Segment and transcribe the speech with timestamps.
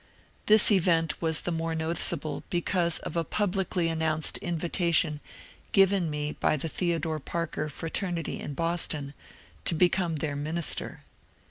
[0.47, 5.19] This event was the more noticeable because of a publicly announced invitation
[5.73, 9.13] given me by the Theodore Parker Fraternity in Boston
[9.63, 11.03] to become their minia ter.